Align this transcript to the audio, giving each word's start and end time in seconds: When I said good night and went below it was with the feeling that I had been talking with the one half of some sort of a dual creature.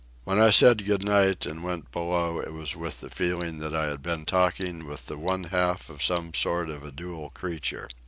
When 0.23 0.39
I 0.41 0.49
said 0.49 0.83
good 0.87 1.05
night 1.05 1.45
and 1.45 1.63
went 1.63 1.91
below 1.91 2.39
it 2.39 2.51
was 2.53 2.75
with 2.75 3.01
the 3.01 3.09
feeling 3.11 3.59
that 3.59 3.75
I 3.75 3.85
had 3.85 4.01
been 4.01 4.25
talking 4.25 4.87
with 4.87 5.05
the 5.05 5.15
one 5.15 5.43
half 5.43 5.91
of 5.91 6.01
some 6.01 6.33
sort 6.33 6.71
of 6.71 6.81
a 6.83 6.91
dual 6.91 7.29
creature. 7.29 7.87